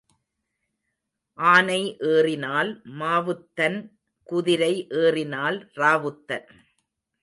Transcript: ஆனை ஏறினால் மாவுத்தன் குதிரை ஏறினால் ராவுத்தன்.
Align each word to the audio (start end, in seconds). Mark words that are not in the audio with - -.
ஆனை 1.39 1.81
ஏறினால் 2.13 2.71
மாவுத்தன் 2.99 3.79
குதிரை 4.29 4.73
ஏறினால் 5.03 5.59
ராவுத்தன். 5.75 6.47